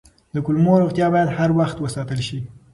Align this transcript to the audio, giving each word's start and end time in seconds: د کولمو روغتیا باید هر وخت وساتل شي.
د 0.33 0.35
کولمو 0.45 0.73
روغتیا 0.83 1.07
باید 1.13 1.35
هر 1.37 1.49
وخت 1.59 1.77
وساتل 1.79 2.19
شي. 2.27 2.39